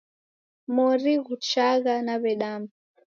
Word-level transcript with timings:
Mori 0.75 1.13
ghuchagha 1.25 1.93
nawedamba 2.05 2.71